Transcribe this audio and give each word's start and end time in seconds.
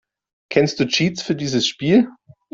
Kennst 0.49 0.79
du 0.79 0.87
Cheats 0.87 1.21
für 1.21 1.35
dieses 1.35 1.67
Spiel? 1.67 2.09